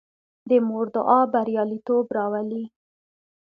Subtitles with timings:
[0.49, 2.63] د مور دعا بریالیتوب راولي.